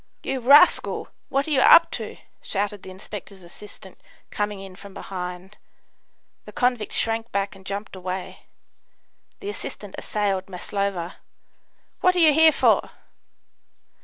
[0.23, 1.09] "You rascal!
[1.29, 5.59] what are you up to?" shouted the inspector's assistant, coming in from behind.
[6.45, 8.47] The convict shrank back and jumped away.
[9.41, 11.17] The assistant assailed Maslova.
[11.99, 12.89] "What are you here for?"